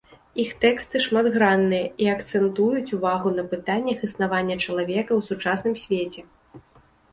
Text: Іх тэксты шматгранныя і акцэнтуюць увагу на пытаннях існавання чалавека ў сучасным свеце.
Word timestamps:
Іх 0.43 0.51
тэксты 0.63 1.01
шматгранныя 1.07 1.85
і 2.05 2.09
акцэнтуюць 2.13 2.95
увагу 2.99 3.35
на 3.37 3.43
пытаннях 3.53 3.97
існавання 4.09 4.55
чалавека 4.65 5.11
ў 5.15 5.21
сучасным 5.31 5.81
свеце. 5.87 6.21